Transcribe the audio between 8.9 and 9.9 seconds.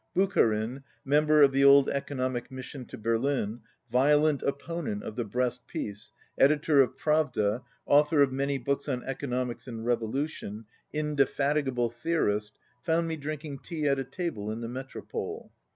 economics and